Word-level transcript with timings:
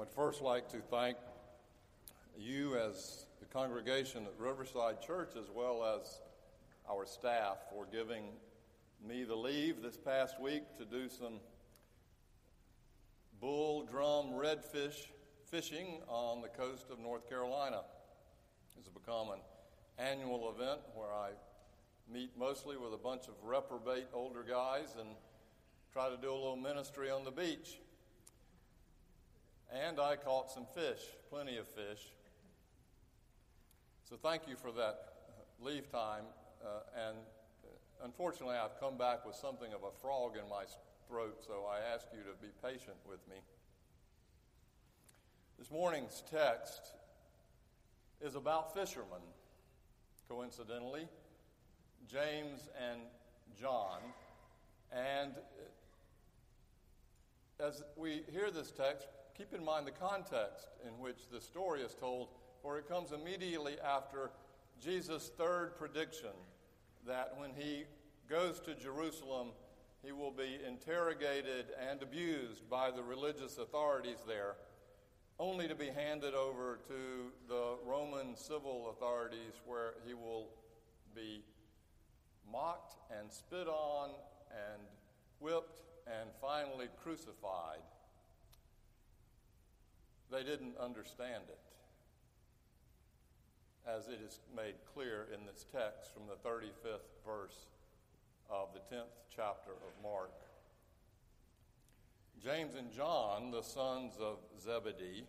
would 0.00 0.08
first 0.08 0.40
like 0.40 0.66
to 0.66 0.78
thank 0.90 1.18
you 2.38 2.74
as 2.74 3.26
the 3.38 3.44
congregation 3.44 4.24
at 4.24 4.32
Riverside 4.38 5.02
Church 5.02 5.32
as 5.38 5.50
well 5.54 5.84
as 5.84 6.22
our 6.90 7.04
staff 7.04 7.58
for 7.70 7.86
giving 7.92 8.24
me 9.06 9.24
the 9.24 9.34
leave 9.34 9.82
this 9.82 9.98
past 9.98 10.40
week 10.40 10.62
to 10.78 10.86
do 10.86 11.10
some 11.10 11.34
bull 13.42 13.84
drum 13.84 14.30
redfish 14.30 15.08
fishing 15.50 16.00
on 16.08 16.40
the 16.40 16.48
coast 16.48 16.86
of 16.90 16.98
North 16.98 17.28
Carolina. 17.28 17.82
It's 18.78 18.88
become 18.88 19.28
an 19.28 19.40
annual 19.98 20.50
event 20.56 20.80
where 20.94 21.12
I 21.12 21.32
meet 22.10 22.30
mostly 22.38 22.78
with 22.78 22.94
a 22.94 23.02
bunch 23.04 23.24
of 23.28 23.34
reprobate 23.42 24.06
older 24.14 24.46
guys 24.48 24.94
and 24.98 25.10
try 25.92 26.08
to 26.08 26.16
do 26.16 26.30
a 26.30 26.32
little 26.32 26.56
ministry 26.56 27.10
on 27.10 27.22
the 27.22 27.30
beach. 27.30 27.80
And 29.72 30.00
I 30.00 30.16
caught 30.16 30.50
some 30.50 30.66
fish, 30.74 31.00
plenty 31.28 31.56
of 31.56 31.68
fish. 31.68 32.12
So 34.08 34.16
thank 34.16 34.48
you 34.48 34.56
for 34.56 34.72
that 34.72 35.12
uh, 35.28 35.64
leave 35.64 35.88
time. 35.92 36.24
Uh, 36.60 36.80
and 37.08 37.16
uh, 37.16 38.04
unfortunately, 38.04 38.56
I've 38.56 38.80
come 38.80 38.98
back 38.98 39.24
with 39.24 39.36
something 39.36 39.72
of 39.72 39.84
a 39.84 39.92
frog 40.02 40.32
in 40.36 40.48
my 40.50 40.64
throat, 41.08 41.44
so 41.46 41.66
I 41.70 41.78
ask 41.94 42.08
you 42.12 42.18
to 42.20 42.34
be 42.42 42.48
patient 42.62 42.96
with 43.08 43.20
me. 43.28 43.36
This 45.56 45.70
morning's 45.70 46.24
text 46.30 46.94
is 48.20 48.34
about 48.34 48.74
fishermen, 48.74 49.22
coincidentally, 50.28 51.06
James 52.10 52.68
and 52.90 53.00
John. 53.60 54.00
And 54.92 55.32
uh, 57.60 57.66
as 57.68 57.84
we 57.96 58.22
hear 58.32 58.50
this 58.50 58.72
text, 58.72 59.06
keep 59.40 59.54
in 59.58 59.64
mind 59.64 59.86
the 59.86 59.90
context 59.90 60.68
in 60.86 60.92
which 61.00 61.30
the 61.32 61.40
story 61.40 61.80
is 61.80 61.94
told, 61.94 62.28
for 62.60 62.76
it 62.76 62.86
comes 62.86 63.10
immediately 63.10 63.76
after 63.82 64.32
Jesus' 64.84 65.30
third 65.38 65.78
prediction 65.78 66.36
that 67.06 67.32
when 67.38 67.48
he 67.56 67.84
goes 68.28 68.60
to 68.60 68.74
Jerusalem, 68.74 69.48
he 70.04 70.12
will 70.12 70.30
be 70.30 70.58
interrogated 70.68 71.68
and 71.90 72.02
abused 72.02 72.68
by 72.68 72.90
the 72.90 73.02
religious 73.02 73.56
authorities 73.56 74.18
there, 74.28 74.56
only 75.38 75.66
to 75.68 75.74
be 75.74 75.88
handed 75.88 76.34
over 76.34 76.78
to 76.88 77.32
the 77.48 77.76
Roman 77.82 78.36
civil 78.36 78.90
authorities 78.90 79.54
where 79.64 79.94
he 80.06 80.12
will 80.12 80.48
be 81.16 81.42
mocked 82.52 82.96
and 83.18 83.32
spit 83.32 83.68
on 83.68 84.10
and 84.50 84.82
whipped 85.38 85.80
and 86.06 86.28
finally 86.42 86.88
crucified. 87.02 87.80
They 90.30 90.44
didn't 90.44 90.76
understand 90.78 91.44
it, 91.48 91.58
as 93.88 94.06
it 94.06 94.20
is 94.24 94.38
made 94.56 94.74
clear 94.94 95.26
in 95.34 95.44
this 95.44 95.66
text 95.72 96.12
from 96.14 96.22
the 96.28 96.48
35th 96.48 97.10
verse 97.26 97.66
of 98.48 98.68
the 98.72 98.94
10th 98.94 99.10
chapter 99.34 99.72
of 99.72 100.02
Mark. 100.02 100.30
James 102.42 102.74
and 102.74 102.92
John, 102.92 103.50
the 103.50 103.62
sons 103.62 104.14
of 104.20 104.38
Zebedee, 104.62 105.24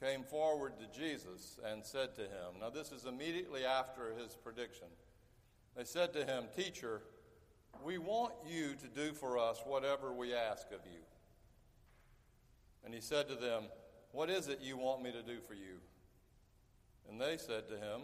came 0.00 0.24
forward 0.24 0.72
to 0.78 0.98
Jesus 0.98 1.58
and 1.64 1.84
said 1.84 2.14
to 2.16 2.22
him, 2.22 2.60
Now, 2.60 2.70
this 2.70 2.92
is 2.92 3.04
immediately 3.04 3.64
after 3.64 4.14
his 4.18 4.34
prediction. 4.34 4.88
They 5.76 5.84
said 5.84 6.12
to 6.14 6.24
him, 6.24 6.44
Teacher, 6.56 7.02
we 7.84 7.98
want 7.98 8.32
you 8.46 8.74
to 8.76 8.88
do 8.88 9.12
for 9.12 9.38
us 9.38 9.62
whatever 9.64 10.12
we 10.12 10.34
ask 10.34 10.66
of 10.68 10.80
you. 10.84 11.00
And 12.84 12.94
he 12.94 13.00
said 13.00 13.28
to 13.28 13.34
them, 13.34 13.64
what 14.16 14.30
is 14.30 14.48
it 14.48 14.60
you 14.62 14.78
want 14.78 15.02
me 15.02 15.12
to 15.12 15.22
do 15.22 15.40
for 15.46 15.52
you? 15.52 15.76
And 17.10 17.20
they 17.20 17.36
said 17.36 17.68
to 17.68 17.74
him, 17.74 18.00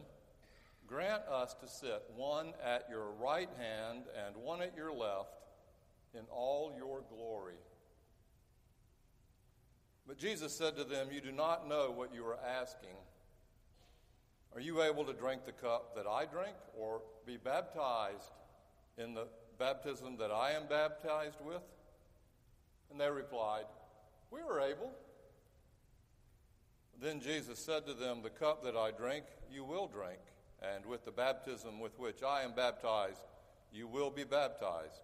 Grant 0.87 1.23
us 1.23 1.55
to 1.55 1.67
sit 1.67 2.03
one 2.15 2.53
at 2.63 2.87
your 2.91 3.13
right 3.13 3.49
hand 3.59 4.03
and 4.27 4.37
one 4.37 4.61
at 4.61 4.77
your 4.77 4.93
left 4.93 5.33
in 6.13 6.21
all 6.31 6.75
your 6.77 7.03
glory. 7.09 7.55
But 10.07 10.19
Jesus 10.19 10.55
said 10.55 10.77
to 10.77 10.85
them, 10.85 11.09
You 11.11 11.23
do 11.23 11.33
not 11.33 11.67
know 11.67 11.91
what 11.91 12.15
you 12.15 12.27
are 12.27 12.39
asking. 12.61 12.97
Are 14.55 14.61
you 14.61 14.83
able 14.83 15.07
to 15.07 15.15
drink 15.15 15.47
the 15.47 15.53
cup 15.53 15.97
that 15.97 16.07
I 16.07 16.27
drink, 16.27 16.57
or 16.79 17.01
be 17.25 17.39
baptized 17.39 18.33
in 18.99 19.15
the 19.15 19.29
baptism 19.59 20.19
that 20.19 20.31
I 20.31 20.51
am 20.51 20.65
baptized 20.69 21.39
with? 21.43 21.63
And 22.91 23.01
they 23.01 23.11
replied, 23.11 23.65
We 24.31 24.41
are 24.43 24.61
able. 24.61 24.93
Then 27.03 27.21
Jesus 27.21 27.59
said 27.59 27.85
to 27.87 27.95
them, 27.95 28.21
The 28.23 28.31
cup 28.31 28.63
that 28.63 28.77
I 28.77 28.93
drink, 28.93 29.25
you 29.53 29.65
will 29.65 29.89
drink, 29.89 30.21
and 30.63 30.87
with 30.87 31.05
the 31.05 31.11
baptism 31.11 31.81
with 31.81 31.99
which 31.99 32.23
I 32.23 32.43
am 32.43 32.55
baptized, 32.55 33.25
you 33.73 33.89
will 33.89 34.11
be 34.11 34.23
baptized. 34.23 35.03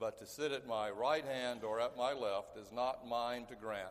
But 0.00 0.18
to 0.18 0.26
sit 0.26 0.50
at 0.50 0.66
my 0.66 0.90
right 0.90 1.24
hand 1.24 1.62
or 1.62 1.78
at 1.78 1.96
my 1.96 2.12
left 2.12 2.56
is 2.56 2.72
not 2.72 3.06
mine 3.06 3.46
to 3.46 3.54
grant, 3.54 3.86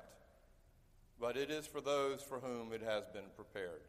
but 1.18 1.38
it 1.38 1.50
is 1.50 1.66
for 1.66 1.80
those 1.80 2.22
for 2.22 2.40
whom 2.40 2.74
it 2.74 2.82
has 2.82 3.06
been 3.14 3.30
prepared. 3.38 3.82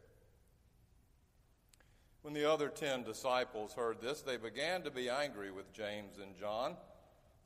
When 2.22 2.32
the 2.32 2.48
other 2.48 2.68
ten 2.68 3.02
disciples 3.02 3.72
heard 3.72 4.00
this, 4.00 4.22
they 4.22 4.36
began 4.36 4.82
to 4.82 4.90
be 4.92 5.08
angry 5.08 5.50
with 5.50 5.72
James 5.72 6.18
and 6.22 6.36
John. 6.38 6.76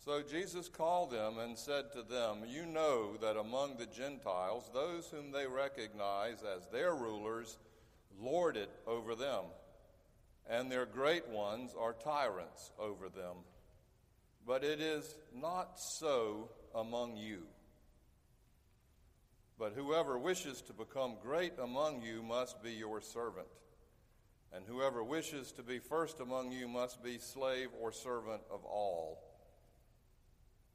So 0.04 0.22
Jesus 0.22 0.68
called 0.70 1.10
them 1.10 1.38
and 1.38 1.58
said 1.58 1.92
to 1.92 2.02
them, 2.02 2.38
You 2.48 2.64
know 2.64 3.18
that 3.20 3.36
among 3.36 3.76
the 3.76 3.86
Gentiles, 3.86 4.70
those 4.72 5.06
whom 5.08 5.30
they 5.30 5.46
recognize 5.46 6.42
as 6.42 6.66
their 6.68 6.94
rulers 6.94 7.58
lord 8.18 8.56
it 8.56 8.70
over 8.86 9.14
them, 9.14 9.44
and 10.48 10.70
their 10.70 10.86
great 10.86 11.28
ones 11.28 11.74
are 11.78 11.92
tyrants 11.92 12.72
over 12.78 13.10
them. 13.10 13.36
But 14.46 14.64
it 14.64 14.80
is 14.80 15.14
not 15.34 15.78
so 15.78 16.48
among 16.74 17.16
you. 17.16 17.42
But 19.58 19.74
whoever 19.74 20.18
wishes 20.18 20.62
to 20.62 20.72
become 20.72 21.16
great 21.22 21.52
among 21.62 22.00
you 22.00 22.22
must 22.22 22.62
be 22.62 22.72
your 22.72 23.02
servant. 23.02 23.48
And 24.54 24.64
whoever 24.66 25.04
wishes 25.04 25.52
to 25.52 25.62
be 25.62 25.78
first 25.78 26.20
among 26.20 26.52
you 26.52 26.66
must 26.68 27.04
be 27.04 27.18
slave 27.18 27.68
or 27.78 27.92
servant 27.92 28.40
of 28.50 28.64
all. 28.64 29.29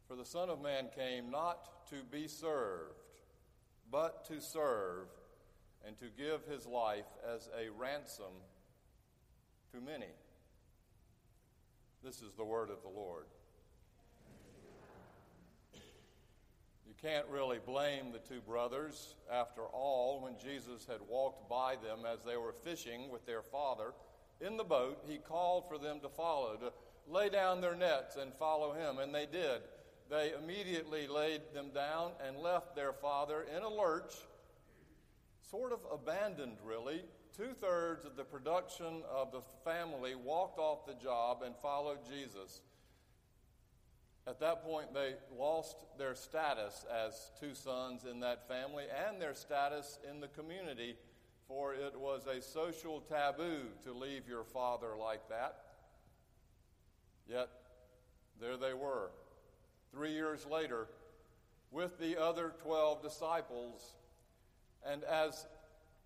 For 0.08 0.16
the 0.16 0.26
Son 0.26 0.50
of 0.50 0.62
Man 0.62 0.88
came 0.96 1.32
not 1.32 1.88
to 1.90 1.96
be 2.12 2.28
served, 2.28 2.94
but 3.92 4.26
to 4.28 4.40
serve 4.40 5.08
and 5.86 5.98
to 6.00 6.06
give 6.18 6.46
his 6.46 6.66
life 6.68 7.06
as 7.28 7.50
a 7.60 7.70
ransom 7.72 8.34
to 9.72 9.82
many. 9.82 10.12
This 12.04 12.22
is 12.22 12.34
the 12.38 12.44
word 12.44 12.70
of 12.70 12.84
the 12.84 12.90
Lord. 12.90 13.26
You 16.88 16.94
can't 17.02 17.26
really 17.28 17.60
blame 17.66 18.12
the 18.12 18.20
two 18.20 18.42
brothers. 18.42 19.16
After 19.32 19.62
all, 19.62 20.22
when 20.22 20.36
Jesus 20.38 20.86
had 20.86 21.00
walked 21.10 21.50
by 21.50 21.76
them 21.76 22.00
as 22.06 22.24
they 22.24 22.38
were 22.38 22.54
fishing 22.64 23.10
with 23.10 23.26
their 23.26 23.42
father 23.42 23.94
in 24.40 24.56
the 24.56 24.64
boat, 24.64 25.04
he 25.08 25.18
called 25.18 25.68
for 25.68 25.80
them 25.80 26.00
to 26.02 26.10
follow, 26.10 26.56
to 26.58 26.72
lay 27.12 27.30
down 27.30 27.60
their 27.60 27.76
nets 27.76 28.18
and 28.18 28.34
follow 28.36 28.72
him, 28.72 29.00
and 29.00 29.14
they 29.14 29.26
did 29.26 29.62
they 30.10 30.34
immediately 30.42 31.08
laid 31.08 31.42
them 31.54 31.70
down 31.74 32.12
and 32.26 32.38
left 32.38 32.76
their 32.76 32.94
father 32.94 33.46
in 33.56 33.64
a 33.64 33.70
lurch, 33.70 34.14
sort 35.50 35.72
of 35.72 35.80
abandoned, 35.92 36.58
really. 36.64 37.04
Two 37.36 37.54
thirds 37.60 38.06
of 38.06 38.16
the 38.16 38.24
production 38.24 39.02
of 39.14 39.32
the 39.32 39.42
family 39.64 40.16
walked 40.16 40.60
off 40.60 40.86
the 40.86 40.94
job 40.94 41.42
and 41.44 41.56
followed 41.62 42.00
Jesus. 42.10 42.62
At 44.28 44.40
that 44.40 44.64
point, 44.64 44.94
they 44.94 45.16
lost 45.38 45.76
their 45.98 46.16
status 46.16 46.86
as 46.92 47.32
two 47.40 47.54
sons 47.54 48.06
in 48.06 48.22
that 48.22 48.48
family 48.48 48.86
and 49.08 49.22
their 49.22 49.36
status 49.36 50.00
in 50.10 50.20
the 50.20 50.28
community, 50.30 50.96
for 51.48 51.74
it 51.74 52.00
was 52.00 52.26
a 52.26 52.42
social 52.42 53.02
taboo 53.02 53.68
to 53.84 53.94
leave 53.94 54.28
your 54.28 54.44
father 54.44 54.96
like 55.00 55.28
that. 55.30 55.58
Yet, 57.30 57.50
there 58.40 58.58
they 58.58 58.74
were, 58.74 59.12
three 59.96 60.12
years 60.12 60.46
later 60.52 60.88
with 61.72 61.98
the 62.00 62.22
other 62.22 62.54
12 62.64 63.02
disciples. 63.02 63.96
And 64.86 65.04
as 65.06 65.48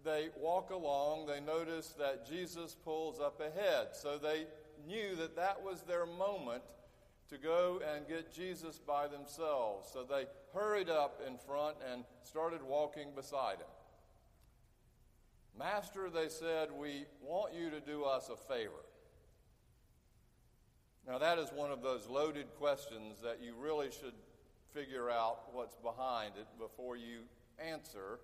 they 0.06 0.30
walk 0.38 0.70
along, 0.70 1.26
they 1.26 1.40
notice 1.40 1.94
that 2.00 2.30
Jesus 2.30 2.76
pulls 2.86 3.20
up 3.20 3.42
ahead. 3.42 3.88
So 3.94 4.18
they 4.18 4.46
knew 4.88 5.16
that 5.16 5.36
that 5.36 5.62
was 5.62 5.82
their 5.82 6.06
moment 6.06 6.64
to 7.30 7.38
go 7.38 7.82
and 7.96 8.08
get 8.08 8.34
Jesus 8.34 8.80
by 8.80 9.08
themselves. 9.08 9.90
So 9.92 10.04
they 10.04 10.26
hurried 10.54 10.90
up 10.90 11.22
in 11.28 11.38
front 11.38 11.78
and 11.92 12.04
started 12.24 12.62
walking 12.64 13.10
beside 13.16 13.58
him. 13.58 13.68
Master, 15.58 16.10
they 16.10 16.30
said, 16.30 16.70
we 16.72 17.06
want 17.22 17.54
you 17.54 17.70
to 17.70 17.80
do 17.80 18.04
us 18.04 18.30
a 18.30 18.38
favor. 18.38 18.86
Now, 21.08 21.18
that 21.18 21.40
is 21.40 21.50
one 21.50 21.72
of 21.72 21.82
those 21.82 22.08
loaded 22.08 22.48
questions 22.60 23.18
that 23.24 23.40
you 23.42 23.56
really 23.60 23.90
should 23.92 24.14
figure 24.74 25.10
out 25.10 25.54
what's 25.54 25.76
behind 25.76 26.34
it 26.38 26.48
before 26.60 26.96
you 26.96 27.22
answer, 27.58 28.20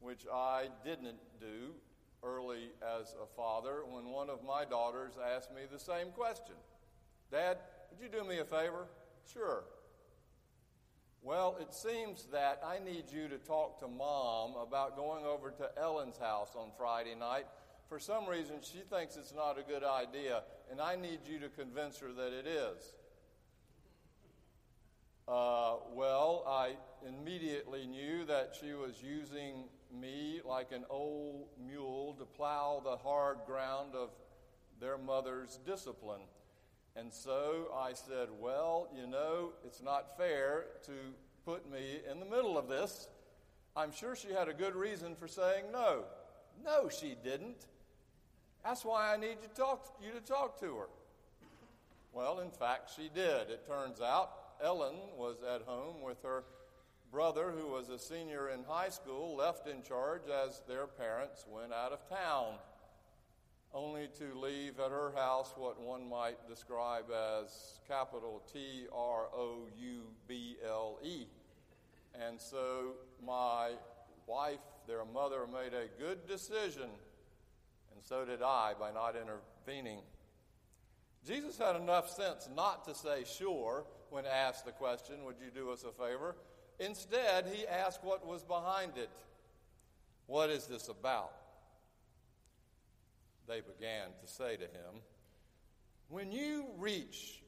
which 0.00 0.26
I 0.32 0.68
didn't 0.84 1.18
do 1.40 1.74
early 2.22 2.70
as 2.98 3.14
a 3.22 3.26
father 3.36 3.82
when 3.88 4.06
one 4.06 4.30
of 4.30 4.42
my 4.44 4.64
daughters 4.64 5.12
asked 5.34 5.54
me 5.54 5.62
the 5.70 5.78
same 5.78 6.08
question 6.10 6.54
Dad, 7.30 7.58
would 7.90 8.00
you 8.00 8.08
do 8.08 8.26
me 8.26 8.38
a 8.38 8.44
favor? 8.44 8.86
Sure. 9.32 9.64
Well, 11.22 11.56
it 11.60 11.74
seems 11.74 12.26
that 12.32 12.62
I 12.64 12.78
need 12.78 13.04
you 13.10 13.26
to 13.28 13.38
talk 13.38 13.80
to 13.80 13.88
mom 13.88 14.54
about 14.56 14.96
going 14.96 15.24
over 15.24 15.50
to 15.50 15.70
Ellen's 15.76 16.18
house 16.18 16.50
on 16.56 16.70
Friday 16.78 17.16
night. 17.16 17.46
For 17.88 17.98
some 17.98 18.26
reason, 18.26 18.56
she 18.62 18.78
thinks 18.78 19.16
it's 19.16 19.34
not 19.34 19.58
a 19.58 19.62
good 19.62 19.82
idea, 19.82 20.42
and 20.70 20.80
I 20.80 20.96
need 20.96 21.20
you 21.26 21.38
to 21.40 21.48
convince 21.48 21.98
her 21.98 22.12
that 22.12 22.32
it 22.32 22.46
is. 22.46 22.94
Uh, 25.28 25.76
well, 25.92 26.44
I 26.46 26.76
immediately 27.06 27.86
knew 27.86 28.24
that 28.26 28.54
she 28.60 28.72
was 28.74 29.02
using 29.02 29.64
me 29.92 30.40
like 30.44 30.72
an 30.72 30.84
old 30.88 31.48
mule 31.64 32.14
to 32.18 32.24
plow 32.24 32.80
the 32.84 32.96
hard 32.96 33.38
ground 33.46 33.94
of 33.94 34.10
their 34.80 34.98
mother's 34.98 35.58
discipline. 35.66 36.22
And 36.94 37.12
so 37.12 37.68
I 37.76 37.92
said, 37.92 38.28
Well, 38.40 38.88
you 38.96 39.06
know, 39.06 39.52
it's 39.64 39.82
not 39.82 40.16
fair 40.16 40.66
to 40.84 40.92
put 41.44 41.70
me 41.70 41.98
in 42.10 42.20
the 42.20 42.26
middle 42.26 42.56
of 42.56 42.68
this. 42.68 43.08
I'm 43.76 43.92
sure 43.92 44.16
she 44.16 44.28
had 44.28 44.48
a 44.48 44.54
good 44.54 44.74
reason 44.74 45.14
for 45.16 45.28
saying 45.28 45.64
no. 45.72 46.04
No, 46.64 46.88
she 46.88 47.14
didn't. 47.22 47.66
That's 48.66 48.84
why 48.84 49.14
I 49.14 49.16
need 49.16 49.36
you 49.42 49.48
to 49.48 49.54
talk, 49.54 49.96
you 50.04 50.10
to, 50.10 50.20
talk 50.20 50.58
to 50.58 50.74
her. 50.74 50.88
Well, 52.12 52.40
in 52.40 52.50
fact, 52.50 52.90
she 52.96 53.08
did. 53.14 53.48
It 53.48 53.64
turns 53.64 54.00
out 54.00 54.32
Ellen 54.60 54.96
was 55.16 55.36
at 55.48 55.62
home 55.62 56.02
with 56.02 56.20
her 56.24 56.42
brother, 57.12 57.52
who 57.56 57.68
was 57.68 57.90
a 57.90 57.98
senior 57.98 58.48
in 58.48 58.64
high 58.64 58.88
school, 58.88 59.36
left 59.36 59.68
in 59.68 59.84
charge 59.84 60.22
as 60.26 60.62
their 60.66 60.88
parents 60.88 61.44
went 61.48 61.72
out 61.72 61.92
of 61.92 62.08
town 62.08 62.54
only 63.72 64.08
to 64.18 64.36
leave 64.36 64.80
at 64.80 64.90
her 64.90 65.12
house 65.14 65.54
what 65.56 65.80
one 65.80 66.08
might 66.08 66.48
describe 66.48 67.04
as 67.44 67.78
capital 67.86 68.42
T 68.52 68.86
R 68.92 69.26
O 69.32 69.58
U 69.78 70.00
B 70.26 70.56
L 70.66 70.98
E. 71.04 71.26
And 72.20 72.40
so 72.40 72.94
my 73.24 73.74
wife, 74.26 74.58
their 74.88 75.04
mother, 75.04 75.46
made 75.46 75.72
a 75.72 75.86
good 76.02 76.26
decision, 76.26 76.88
so 78.08 78.24
did 78.24 78.42
I 78.42 78.72
by 78.78 78.90
not 78.92 79.14
intervening. 79.16 79.98
Jesus 81.26 81.58
had 81.58 81.76
enough 81.76 82.08
sense 82.08 82.48
not 82.54 82.84
to 82.86 82.94
say 82.94 83.24
sure 83.24 83.84
when 84.10 84.24
asked 84.24 84.64
the 84.64 84.72
question, 84.72 85.24
Would 85.24 85.36
you 85.44 85.50
do 85.54 85.70
us 85.70 85.84
a 85.84 85.92
favor? 85.92 86.36
Instead, 86.78 87.46
he 87.52 87.66
asked 87.66 88.04
what 88.04 88.26
was 88.26 88.42
behind 88.44 88.92
it. 88.96 89.10
What 90.26 90.50
is 90.50 90.66
this 90.66 90.88
about? 90.88 91.32
they 93.46 93.60
began 93.60 94.08
to 94.20 94.26
say 94.26 94.56
to 94.56 94.64
him, 94.64 95.00
When 96.08 96.32
you 96.32 96.66
reach 96.78 97.42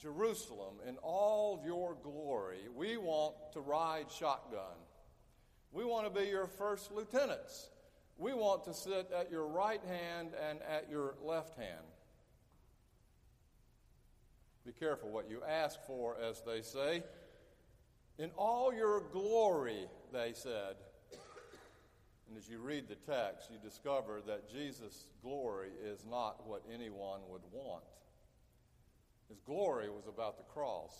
Jerusalem 0.00 0.76
in 0.86 0.96
all 0.98 1.62
your 1.64 1.96
glory, 2.02 2.68
we 2.74 2.96
want 2.96 3.34
to 3.52 3.60
ride 3.60 4.06
shotgun. 4.10 4.76
We 5.72 5.84
want 5.84 6.12
to 6.12 6.20
be 6.20 6.28
your 6.28 6.46
first 6.46 6.92
lieutenants. 6.92 7.70
We 8.18 8.32
want 8.32 8.64
to 8.64 8.74
sit 8.74 9.10
at 9.14 9.30
your 9.30 9.46
right 9.46 9.82
hand 9.84 10.30
and 10.48 10.60
at 10.62 10.88
your 10.90 11.14
left 11.22 11.56
hand. 11.56 11.84
Be 14.64 14.72
careful 14.72 15.10
what 15.10 15.30
you 15.30 15.42
ask 15.46 15.78
for, 15.86 16.16
as 16.18 16.42
they 16.42 16.62
say. 16.62 17.02
In 18.18 18.30
all 18.36 18.72
your 18.72 19.00
glory, 19.12 19.86
they 20.12 20.32
said. 20.32 20.76
And 22.28 22.36
as 22.36 22.48
you 22.48 22.58
read 22.58 22.88
the 22.88 22.96
text, 22.96 23.50
you 23.50 23.58
discover 23.62 24.20
that 24.26 24.50
Jesus' 24.50 25.06
glory 25.22 25.70
is 25.84 26.04
not 26.10 26.46
what 26.46 26.62
anyone 26.72 27.20
would 27.28 27.42
want. 27.52 27.84
His 29.28 29.38
glory 29.40 29.90
was 29.90 30.06
about 30.08 30.38
the 30.38 30.44
cross. 30.44 30.96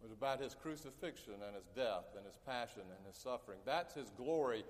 It 0.00 0.04
was 0.04 0.12
about 0.12 0.40
his 0.40 0.54
crucifixion 0.54 1.34
and 1.46 1.54
his 1.54 1.66
death 1.76 2.14
and 2.16 2.24
his 2.24 2.38
passion 2.46 2.82
and 2.82 3.06
his 3.06 3.16
suffering. 3.16 3.58
That's 3.64 3.94
his 3.94 4.10
glory. 4.16 4.64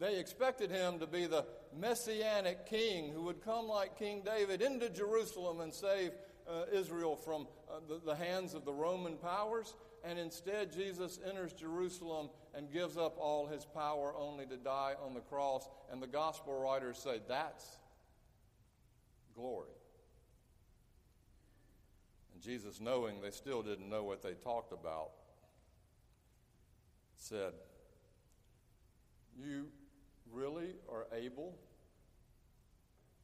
They 0.00 0.18
expected 0.18 0.70
him 0.70 0.98
to 1.00 1.06
be 1.06 1.26
the 1.26 1.44
messianic 1.76 2.66
king 2.66 3.12
who 3.12 3.22
would 3.22 3.44
come 3.44 3.66
like 3.66 3.98
King 3.98 4.22
David 4.24 4.62
into 4.62 4.88
Jerusalem 4.88 5.60
and 5.60 5.74
save 5.74 6.12
uh, 6.48 6.64
Israel 6.72 7.16
from 7.16 7.48
uh, 7.68 7.80
the, 7.88 8.00
the 8.04 8.14
hands 8.14 8.54
of 8.54 8.64
the 8.64 8.72
Roman 8.72 9.16
powers 9.16 9.74
and 10.04 10.18
instead 10.18 10.72
Jesus 10.72 11.18
enters 11.28 11.52
Jerusalem 11.52 12.30
and 12.54 12.72
gives 12.72 12.96
up 12.96 13.16
all 13.18 13.46
his 13.46 13.64
power 13.64 14.14
only 14.16 14.46
to 14.46 14.56
die 14.56 14.94
on 15.04 15.14
the 15.14 15.20
cross. 15.20 15.68
And 15.90 16.02
the 16.02 16.06
gospel 16.06 16.58
writers 16.58 16.98
say 16.98 17.20
that's 17.28 17.78
glory. 19.34 19.68
And 22.32 22.42
Jesus, 22.42 22.80
knowing 22.80 23.20
they 23.20 23.30
still 23.30 23.62
didn't 23.62 23.88
know 23.88 24.04
what 24.04 24.22
they 24.22 24.32
talked 24.32 24.72
about, 24.72 25.10
said, 27.16 27.52
You 29.36 29.66
able 31.24 31.54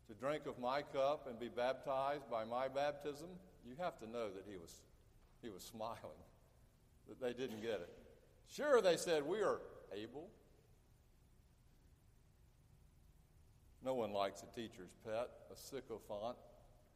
to 0.08 0.14
drink 0.14 0.46
of 0.46 0.58
my 0.58 0.82
cup 0.82 1.26
and 1.28 1.38
be 1.38 1.48
baptized 1.48 2.30
by 2.30 2.44
my 2.44 2.68
baptism? 2.68 3.28
You 3.66 3.74
have 3.80 3.98
to 4.00 4.06
know 4.10 4.28
that 4.28 4.44
he 4.48 4.56
was, 4.56 4.82
he 5.42 5.48
was 5.48 5.62
smiling 5.62 6.22
that 7.08 7.20
they 7.20 7.32
didn't 7.32 7.60
get 7.60 7.80
it. 7.80 7.90
Sure, 8.50 8.80
they 8.80 8.96
said, 8.96 9.26
We 9.26 9.40
are 9.40 9.60
able. 9.94 10.28
No 13.84 13.94
one 13.94 14.12
likes 14.12 14.42
a 14.42 14.54
teacher's 14.54 14.94
pet, 15.04 15.28
a 15.52 15.56
sycophant, 15.56 16.36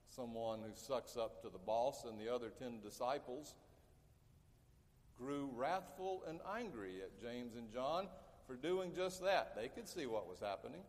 someone 0.08 0.60
who 0.60 0.72
sucks 0.74 1.16
up 1.16 1.42
to 1.42 1.50
the 1.50 1.58
boss, 1.58 2.04
and 2.04 2.18
the 2.18 2.32
other 2.32 2.48
ten 2.58 2.80
disciples 2.80 3.54
grew 5.18 5.50
wrathful 5.54 6.22
and 6.28 6.40
angry 6.56 7.02
at 7.02 7.20
James 7.20 7.56
and 7.56 7.70
John 7.72 8.06
for 8.48 8.56
doing 8.56 8.92
just 8.96 9.22
that. 9.22 9.54
They 9.54 9.68
could 9.68 9.86
see 9.86 10.06
what 10.06 10.26
was 10.26 10.40
happening. 10.40 10.80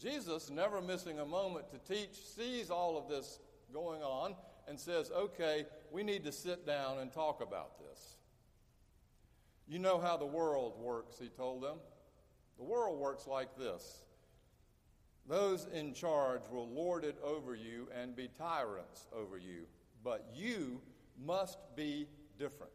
Jesus, 0.00 0.48
never 0.48 0.80
missing 0.80 1.18
a 1.18 1.26
moment 1.26 1.66
to 1.72 1.94
teach, 1.94 2.14
sees 2.14 2.70
all 2.70 2.96
of 2.96 3.08
this 3.08 3.40
going 3.72 4.02
on 4.02 4.34
and 4.68 4.78
says, 4.78 5.10
okay, 5.10 5.66
we 5.90 6.02
need 6.02 6.24
to 6.24 6.32
sit 6.32 6.66
down 6.66 7.00
and 7.00 7.12
talk 7.12 7.42
about 7.42 7.78
this. 7.78 8.16
You 9.68 9.78
know 9.78 10.00
how 10.00 10.16
the 10.16 10.26
world 10.26 10.74
works, 10.78 11.18
he 11.18 11.28
told 11.28 11.62
them. 11.62 11.78
The 12.56 12.64
world 12.64 12.98
works 12.98 13.26
like 13.26 13.56
this 13.58 14.02
those 15.28 15.68
in 15.72 15.94
charge 15.94 16.42
will 16.50 16.68
lord 16.68 17.04
it 17.04 17.16
over 17.22 17.54
you 17.54 17.88
and 17.96 18.16
be 18.16 18.28
tyrants 18.36 19.06
over 19.12 19.38
you, 19.38 19.66
but 20.02 20.26
you 20.34 20.80
must 21.24 21.58
be 21.76 22.08
different. 22.38 22.72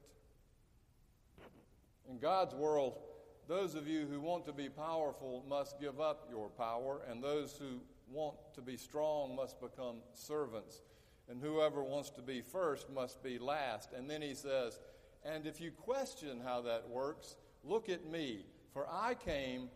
In 2.10 2.20
God's 2.20 2.56
world, 2.56 3.00
those 3.48 3.76
of 3.76 3.88
you 3.88 4.08
who 4.08 4.20
want 4.20 4.46
to 4.46 4.54
be 4.54 4.70
powerful 4.70 5.44
must 5.48 5.80
give 5.80 6.00
up 6.00 6.28
your 6.30 6.50
power, 6.50 7.02
and 7.10 7.24
those 7.24 7.58
who 7.58 7.82
want 8.10 8.36
to 8.56 8.62
be 8.62 8.78
strong 8.78 9.36
must 9.36 9.60
become 9.60 9.98
servants 10.14 10.82
and 11.30 11.42
whoever 11.42 11.84
wants 11.84 12.10
to 12.12 12.22
be 12.22 12.42
first 12.42 12.90
must 12.90 13.22
be 13.22 13.38
last. 13.38 13.92
And 13.94 14.10
then 14.10 14.22
he 14.22 14.34
says, 14.34 14.80
And 15.24 15.46
if 15.46 15.60
you 15.60 15.72
question 15.72 16.42
how 16.44 16.62
that 16.62 16.88
works, 16.90 17.36
look 17.64 17.90
at 17.90 18.06
me, 18.06 18.46
for 18.74 18.88
I 18.90 19.14
came 19.14 19.70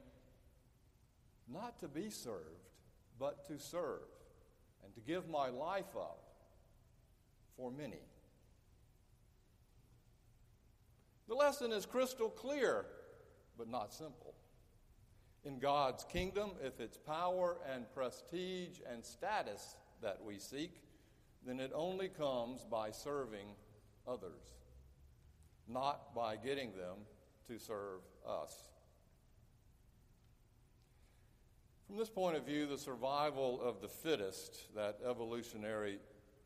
not 1.51 1.79
to 1.81 1.87
be 1.87 2.09
served, 2.09 2.69
but 3.19 3.45
to 3.47 3.59
serve, 3.59 4.07
and 4.83 4.93
to 4.93 5.01
give 5.01 5.29
my 5.29 5.49
life 5.49 5.95
up 5.95 6.23
for 7.57 7.69
many. 7.69 7.99
The 11.31 11.37
lesson 11.37 11.71
is 11.71 11.85
crystal 11.85 12.27
clear, 12.27 12.85
but 13.57 13.69
not 13.69 13.93
simple. 13.93 14.33
In 15.45 15.59
God's 15.59 16.03
kingdom, 16.03 16.51
if 16.61 16.81
it's 16.81 16.97
power 16.97 17.55
and 17.73 17.85
prestige 17.95 18.79
and 18.91 19.05
status 19.05 19.77
that 20.01 20.21
we 20.21 20.39
seek, 20.39 20.81
then 21.47 21.61
it 21.61 21.71
only 21.73 22.09
comes 22.09 22.65
by 22.65 22.91
serving 22.91 23.47
others, 24.05 24.41
not 25.69 26.13
by 26.13 26.35
getting 26.35 26.73
them 26.73 26.97
to 27.47 27.57
serve 27.57 28.01
us. 28.27 28.53
From 31.87 31.95
this 31.95 32.09
point 32.09 32.35
of 32.35 32.45
view, 32.45 32.65
the 32.65 32.77
survival 32.77 33.61
of 33.61 33.79
the 33.79 33.87
fittest, 33.87 34.75
that 34.75 34.99
evolutionary 35.09 35.99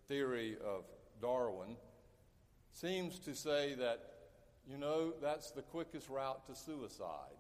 theory 0.08 0.58
of 0.64 0.86
Darwin, 1.20 1.76
seems 2.72 3.18
to 3.18 3.34
say 3.34 3.74
that, 3.74 4.12
you 4.70 4.78
know, 4.78 5.14
that's 5.22 5.52
the 5.52 5.62
quickest 5.62 6.10
route 6.10 6.46
to 6.48 6.56
suicide. 6.56 7.38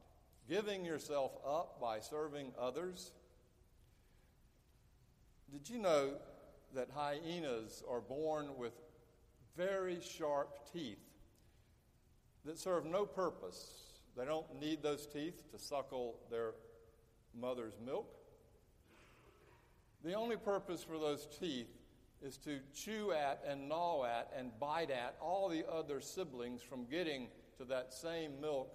Giving 0.47 0.85
yourself 0.85 1.31
up 1.47 1.79
by 1.81 1.99
serving 1.99 2.51
others. 2.59 3.11
Did 5.51 5.69
you 5.69 5.79
know 5.79 6.11
that 6.75 6.89
hyenas 6.93 7.83
are 7.89 8.01
born 8.01 8.49
with 8.57 8.73
very 9.57 9.99
sharp 10.01 10.71
teeth. 10.71 10.99
that 12.43 12.59
serve 12.59 12.85
no 12.85 13.05
purpose. 13.05 13.85
They 14.15 14.25
don't 14.25 14.59
need 14.59 14.83
those 14.83 15.07
teeth 15.07 15.51
to 15.51 15.57
suckle 15.57 16.19
their 16.29 16.51
mother's 17.39 17.73
milk. 17.83 18.07
The 20.03 20.13
only 20.13 20.37
purpose 20.37 20.83
for 20.83 20.99
those 20.99 21.27
teeth 21.39 21.74
is 22.23 22.37
to 22.37 22.59
chew 22.73 23.11
at 23.11 23.43
and 23.47 23.67
gnaw 23.69 24.05
at 24.05 24.31
and 24.37 24.51
bite 24.59 24.91
at 24.91 25.15
all 25.21 25.49
the 25.49 25.63
other 25.71 26.01
siblings 26.01 26.61
from 26.61 26.85
getting 26.85 27.27
to 27.57 27.65
that 27.65 27.93
same 27.93 28.39
milk 28.41 28.73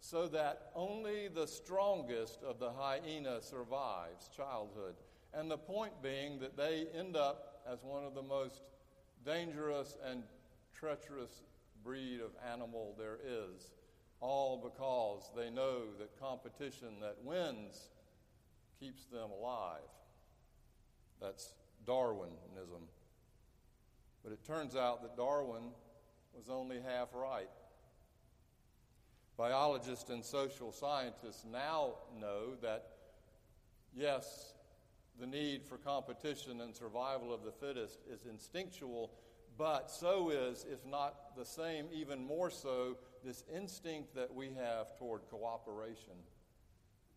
so 0.00 0.26
that 0.28 0.70
only 0.74 1.28
the 1.28 1.46
strongest 1.46 2.42
of 2.42 2.58
the 2.58 2.70
hyena 2.72 3.40
survives 3.40 4.30
childhood. 4.34 4.94
And 5.34 5.50
the 5.50 5.58
point 5.58 6.02
being 6.02 6.40
that 6.40 6.56
they 6.56 6.86
end 6.96 7.16
up 7.16 7.62
as 7.70 7.84
one 7.84 8.04
of 8.04 8.14
the 8.14 8.22
most 8.22 8.62
dangerous 9.24 9.96
and 10.04 10.22
treacherous 10.74 11.42
breed 11.84 12.20
of 12.20 12.30
animal 12.52 12.94
there 12.98 13.18
is, 13.24 13.72
all 14.20 14.56
because 14.62 15.30
they 15.36 15.50
know 15.50 15.82
that 15.98 16.18
competition 16.18 17.00
that 17.00 17.16
wins 17.22 17.90
keeps 18.78 19.04
them 19.04 19.30
alive. 19.30 19.80
That's 21.20 21.52
Darwinism. 21.86 22.82
But 24.22 24.32
it 24.32 24.44
turns 24.44 24.76
out 24.76 25.02
that 25.02 25.16
Darwin 25.16 25.70
was 26.34 26.48
only 26.48 26.80
half 26.80 27.08
right. 27.14 27.48
Biologists 29.36 30.10
and 30.10 30.24
social 30.24 30.70
scientists 30.72 31.46
now 31.50 31.94
know 32.20 32.54
that, 32.60 32.88
yes, 33.96 34.52
the 35.18 35.26
need 35.26 35.64
for 35.64 35.78
competition 35.78 36.60
and 36.60 36.74
survival 36.74 37.32
of 37.32 37.42
the 37.42 37.52
fittest 37.52 38.00
is 38.10 38.26
instinctual, 38.26 39.10
but 39.56 39.90
so 39.90 40.30
is, 40.30 40.66
if 40.70 40.84
not 40.86 41.36
the 41.36 41.44
same, 41.44 41.86
even 41.92 42.24
more 42.24 42.50
so, 42.50 42.96
this 43.24 43.44
instinct 43.54 44.14
that 44.14 44.34
we 44.34 44.50
have 44.58 44.96
toward 44.98 45.22
cooperation 45.30 46.14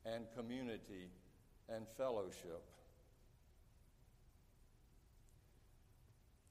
and 0.05 0.25
community 0.35 1.09
and 1.69 1.87
fellowship. 1.97 2.61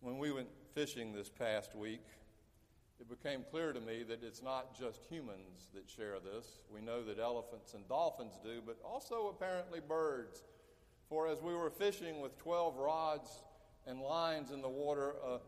When 0.03 0.19
we 0.19 0.33
went 0.33 0.49
fishing 0.75 1.13
this 1.13 1.29
past 1.29 1.77
week, 1.77 2.03
it 2.99 3.09
became 3.09 3.45
clear 3.49 3.73
to 3.73 3.81
me 3.81 4.03
that 4.09 4.25
it's 4.25 4.43
not 4.43 4.77
just 4.77 5.07
humans 5.09 5.69
that 5.75 5.89
share 5.89 6.17
this. 6.19 6.45
We 6.75 6.81
know 6.81 7.05
that 7.05 7.21
elephants 7.21 7.75
and 7.75 7.87
dolphins 7.89 8.37
do, 8.43 8.61
but 8.67 8.79
also 8.85 9.29
apparently 9.29 9.79
birds. 9.79 10.43
For 11.09 11.29
as 11.29 11.41
we 11.41 11.55
were 11.55 11.71
fishing 11.71 12.21
with 12.21 12.37
12 12.39 12.79
rods 12.79 13.45
and 13.87 14.01
lines 14.01 14.51
in 14.51 14.61
the 14.61 14.69
water, 14.69 15.15
a 15.25 15.39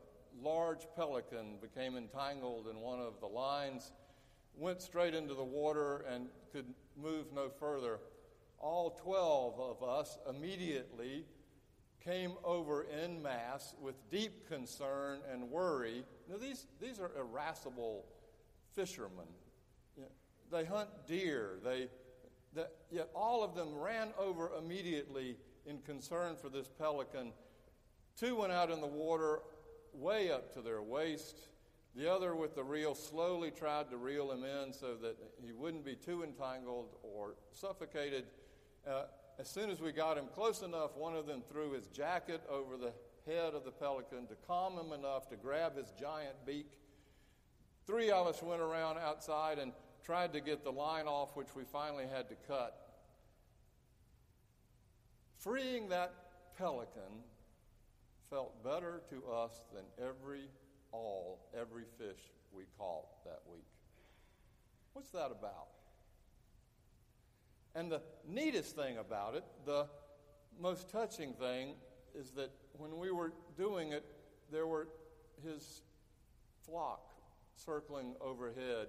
large 0.40 0.86
pelican 0.94 1.56
became 1.60 1.96
entangled 1.96 2.68
in 2.68 2.78
one 2.78 3.00
of 3.00 3.18
the 3.18 3.26
lines, 3.26 3.90
went 4.56 4.80
straight 4.80 5.16
into 5.16 5.34
the 5.34 5.42
water, 5.42 6.04
and 6.08 6.28
could 6.52 6.72
move 6.96 7.32
no 7.34 7.48
further. 7.48 7.98
All 8.60 8.90
12 9.02 9.58
of 9.58 9.82
us 9.82 10.16
immediately 10.30 11.24
came 12.04 12.32
over 12.44 12.86
en 13.02 13.22
masse 13.22 13.74
with 13.80 13.94
deep 14.10 14.46
concern 14.48 15.20
and 15.32 15.50
worry. 15.50 16.04
Now, 16.28 16.36
these, 16.36 16.66
these 16.80 17.00
are 17.00 17.10
irascible 17.18 18.04
fishermen. 18.74 19.26
You 19.96 20.02
know, 20.02 20.08
they 20.52 20.64
hunt 20.64 20.88
deer. 21.06 21.58
They, 21.64 21.88
yet 22.90 23.08
all 23.14 23.42
of 23.42 23.54
them 23.54 23.74
ran 23.74 24.08
over 24.18 24.50
immediately 24.58 25.36
in 25.66 25.78
concern 25.78 26.36
for 26.36 26.48
this 26.48 26.68
pelican. 26.68 27.32
Two 28.18 28.36
went 28.36 28.52
out 28.52 28.70
in 28.70 28.80
the 28.80 28.86
water 28.86 29.40
way 29.92 30.30
up 30.30 30.52
to 30.54 30.60
their 30.60 30.82
waist. 30.82 31.38
The 31.96 32.12
other, 32.12 32.34
with 32.34 32.56
the 32.56 32.64
reel, 32.64 32.94
slowly 32.94 33.52
tried 33.52 33.88
to 33.90 33.96
reel 33.96 34.32
him 34.32 34.42
in 34.44 34.72
so 34.72 34.94
that 35.00 35.16
he 35.40 35.52
wouldn't 35.52 35.84
be 35.84 35.94
too 35.94 36.24
entangled 36.24 36.88
or 37.02 37.36
suffocated. 37.52 38.24
Uh, 38.86 39.04
as 39.38 39.48
soon 39.48 39.70
as 39.70 39.80
we 39.80 39.92
got 39.92 40.16
him 40.16 40.26
close 40.34 40.62
enough, 40.62 40.96
one 40.96 41.14
of 41.14 41.26
them 41.26 41.42
threw 41.50 41.72
his 41.72 41.86
jacket 41.88 42.42
over 42.48 42.76
the 42.76 42.92
head 43.26 43.54
of 43.54 43.64
the 43.64 43.70
pelican 43.70 44.26
to 44.26 44.34
calm 44.46 44.78
him 44.78 44.92
enough 44.92 45.28
to 45.30 45.36
grab 45.36 45.76
his 45.76 45.92
giant 45.98 46.34
beak. 46.46 46.70
Three 47.86 48.10
of 48.10 48.26
us 48.26 48.42
went 48.42 48.60
around 48.60 48.98
outside 48.98 49.58
and 49.58 49.72
tried 50.04 50.32
to 50.34 50.40
get 50.40 50.64
the 50.64 50.72
line 50.72 51.06
off, 51.06 51.36
which 51.36 51.54
we 51.54 51.64
finally 51.64 52.06
had 52.12 52.28
to 52.28 52.34
cut. 52.46 52.76
Freeing 55.38 55.88
that 55.88 56.12
pelican 56.56 57.22
felt 58.30 58.62
better 58.62 59.02
to 59.10 59.30
us 59.30 59.60
than 59.74 59.84
every 59.98 60.48
all, 60.92 61.50
every 61.58 61.84
fish 61.98 62.20
we 62.52 62.64
caught 62.78 63.24
that 63.24 63.40
week. 63.52 63.66
What's 64.92 65.10
that 65.10 65.30
about? 65.30 65.68
And 67.74 67.90
the 67.90 68.02
neatest 68.26 68.76
thing 68.76 68.98
about 68.98 69.34
it, 69.34 69.44
the 69.64 69.86
most 70.60 70.90
touching 70.90 71.32
thing, 71.34 71.74
is 72.14 72.30
that 72.32 72.50
when 72.76 72.98
we 72.98 73.10
were 73.10 73.32
doing 73.56 73.92
it, 73.92 74.04
there 74.50 74.66
were 74.66 74.88
his 75.44 75.82
flock 76.64 77.12
circling 77.56 78.14
overhead 78.20 78.88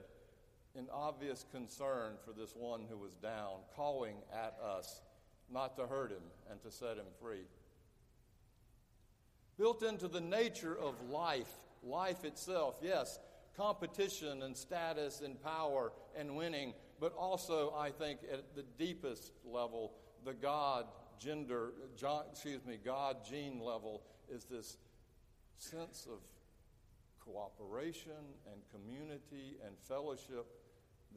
in 0.76 0.88
obvious 0.92 1.46
concern 1.52 2.14
for 2.26 2.34
this 2.34 2.54
one 2.56 2.82
who 2.90 2.98
was 2.98 3.14
down, 3.16 3.60
calling 3.76 4.18
at 4.34 4.56
us 4.64 5.02
not 5.52 5.76
to 5.78 5.88
hurt 5.88 6.12
him 6.12 6.24
and 6.50 6.62
to 6.62 6.72
set 6.72 6.98
him 6.98 7.06
free. 7.22 7.46
Built 9.58 9.84
into 9.84 10.08
the 10.08 10.22
nature 10.22 10.78
of 10.78 10.96
life, 11.10 11.52
life 11.82 12.26
itself, 12.26 12.76
yes, 12.82 13.20
competition 13.56 14.44
and 14.44 14.56
status 14.56 15.22
and 15.22 15.42
power 15.42 15.92
and 16.18 16.36
winning 16.36 16.74
but 17.00 17.14
also, 17.18 17.74
I 17.78 17.92
think, 17.92 18.20
at 18.32 18.56
the 18.56 18.64
deepest 18.78 19.34
level, 19.44 19.94
the 20.24 20.34
God 20.34 20.86
gender, 21.20 21.74
excuse 22.32 22.66
me, 22.66 22.80
God 22.84 23.18
gene 23.28 23.60
level 23.60 24.04
is 24.30 24.46
this 24.46 24.78
sense 25.58 26.08
of 26.12 26.20
cooperation 27.20 28.12
and 28.52 28.62
community 28.72 29.58
and 29.66 29.76
fellowship 29.88 30.46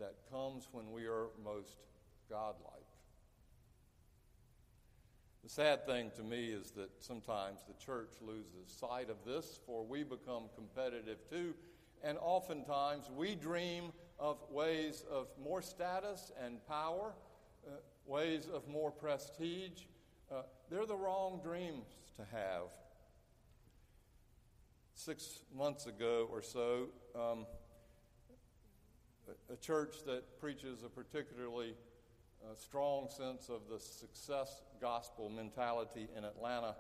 that 0.01 0.15
comes 0.31 0.69
when 0.73 0.91
we 0.91 1.07
are 1.07 1.27
most 1.45 1.77
godlike. 2.29 2.83
The 5.45 5.51
sad 5.51 5.87
thing 5.87 6.11
to 6.17 6.23
me 6.23 6.47
is 6.47 6.73
that 6.73 6.91
sometimes 6.99 7.61
the 7.67 7.85
church 7.85 8.11
loses 8.21 8.67
sight 8.67 9.11
of 9.11 9.17
this, 9.25 9.61
for 9.65 9.85
we 9.85 10.03
become 10.03 10.45
competitive 10.57 11.19
too, 11.31 11.55
and 12.03 12.19
oftentimes 12.21 13.11
we 13.15 13.35
dream 13.35 13.93
of 14.19 14.39
ways 14.51 15.05
of 15.11 15.29
more 15.43 15.63
status 15.63 16.33
and 16.45 16.67
power, 16.67 17.15
uh, 17.67 17.71
ways 18.07 18.49
of 18.53 18.67
more 18.69 18.91
prestige. 18.91 19.83
Uh, 20.31 20.43
they're 20.71 20.87
the 20.87 20.97
wrong 20.97 21.41
dreams 21.43 21.87
to 22.17 22.25
have. 22.33 22.65
Six 24.95 25.41
months 25.57 25.87
ago 25.87 26.29
or 26.31 26.43
so, 26.43 26.89
um, 27.15 27.47
a, 29.53 29.57
church 29.57 29.97
that 30.07 30.41
preaches 30.41 30.83
a 30.83 30.89
particularly 30.89 31.75
uh, 32.43 32.55
strong 32.57 33.09
sense 33.09 33.49
of 33.49 33.61
the 33.71 33.79
success 33.79 34.63
gospel 34.81 35.29
mentality 35.29 36.09
in 36.17 36.25
Atlanta 36.25 36.75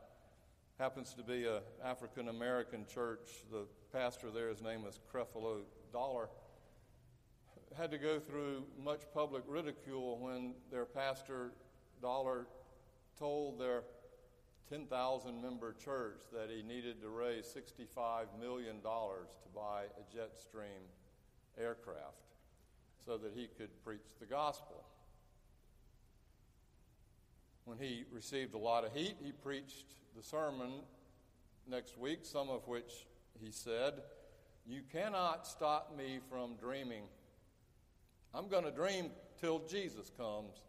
happens 0.78 1.12
to 1.14 1.23
be 1.23 1.44
an 1.47 1.61
African 1.85 2.28
American 2.28 2.87
church. 2.87 3.28
The 3.50 3.66
pastor 3.92 4.30
there, 4.30 4.49
his 4.49 4.62
name 4.62 4.85
is 4.87 5.00
Creflo 5.12 5.62
Dollar 5.92 6.28
had 7.76 7.90
to 7.90 7.99
go 7.99 8.18
through 8.18 8.64
much 8.82 9.02
public 9.12 9.42
ridicule 9.47 10.18
when 10.18 10.54
their 10.70 10.85
pastor 10.85 11.52
Dollar 12.00 12.47
told 13.18 13.61
their 13.61 13.85
10,000 14.68 15.40
member 15.40 15.75
church 15.85 16.20
that 16.32 16.49
he 16.50 16.62
needed 16.62 17.00
to 17.00 17.08
raise 17.08 17.44
$65 17.44 18.26
million 18.40 18.80
to 18.82 19.49
buy 19.54 19.85
a 19.85 20.16
Jetstream 20.16 20.82
aircraft 21.58 22.16
so 23.04 23.16
that 23.16 23.32
he 23.35 23.49
could 23.56 23.70
preach 23.85 24.18
the 24.20 24.26
gospel. 24.26 24.85
When 27.69 27.77
he 27.77 28.05
received 28.11 28.55
a 28.55 28.59
lot 28.59 28.87
of 28.87 28.95
heat, 28.95 29.17
he 29.23 29.31
preached 29.31 29.85
the 30.17 30.23
sermon 30.23 30.81
next 31.69 31.99
week, 31.99 32.21
some 32.23 32.49
of 32.49 32.67
which 32.67 33.07
he 33.39 33.51
said, 33.51 34.01
You 34.67 34.81
cannot 34.91 35.47
stop 35.47 35.95
me 35.95 36.21
from 36.31 36.57
dreaming 36.57 37.03
I'm 38.35 38.49
going 38.49 38.65
to 38.65 38.71
dream 38.71 39.11
till 39.41 39.61
Jesus 39.69 40.11
comes. 40.17 40.63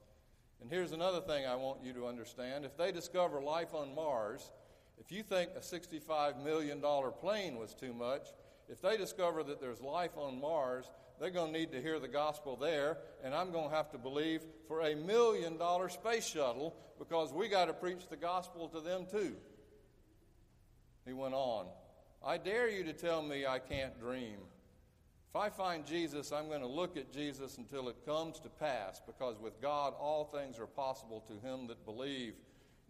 And 0.62 0.70
here's 0.70 0.92
another 0.92 1.22
thing 1.22 1.46
I 1.46 1.56
want 1.56 1.84
you 1.84 1.94
to 1.94 2.06
understand. 2.08 2.66
If 2.66 2.76
they 2.76 2.92
discover 2.92 3.42
life 3.42 3.74
on 3.74 3.94
Mars, 3.96 4.52
if 4.98 5.12
you 5.12 5.24
think 5.24 5.52
a 5.56 5.60
$65 5.60 6.44
million 6.44 6.82
plane 7.20 7.58
was 7.58 7.74
too 7.74 7.94
much, 7.94 8.28
if 8.68 8.82
they 8.82 8.98
discover 8.98 9.44
that 9.44 9.62
there's 9.62 9.82
life 9.82 10.18
on 10.18 10.40
Mars, 10.40 10.90
they're 11.20 11.30
going 11.30 11.52
to 11.52 11.60
need 11.60 11.72
to 11.72 11.82
hear 11.82 12.00
the 12.00 12.08
gospel 12.08 12.56
there, 12.56 12.98
and 13.24 13.34
I'm 13.34 13.52
going 13.52 13.70
to 13.70 13.76
have 13.76 13.92
to 13.92 13.98
believe 13.98 14.42
for 14.68 14.82
a 14.82 14.96
million 14.96 15.58
dollar 15.58 15.90
space 15.90 16.26
shuttle 16.26 16.76
because 16.98 17.34
we 17.34 17.48
got 17.48 17.66
to 17.66 17.74
preach 17.74 18.08
the 18.10 18.18
gospel 18.18 18.68
to 18.70 18.80
them 18.80 19.06
too. 19.10 19.36
He 21.06 21.14
went 21.14 21.34
on, 21.34 21.66
I 22.26 22.38
dare 22.38 22.70
you 22.70 22.84
to 22.84 22.94
tell 22.94 23.22
me 23.22 23.46
I 23.46 23.60
can't 23.60 24.00
dream. 24.00 24.38
If 25.30 25.36
I 25.36 25.50
find 25.50 25.86
Jesus, 25.86 26.32
I'm 26.32 26.48
going 26.48 26.62
to 26.62 26.68
look 26.68 26.98
at 26.98 27.12
Jesus 27.12 27.58
until 27.58 27.88
it 27.90 28.04
comes 28.06 28.40
to 28.40 28.50
pass, 28.50 29.00
because 29.06 29.38
with 29.40 29.62
God 29.62 29.94
all 30.00 30.26
things 30.26 30.60
are 30.60 30.68
possible 30.68 31.24
to 31.28 31.48
him 31.48 31.68
that 31.68 31.86
believe. 31.86 32.34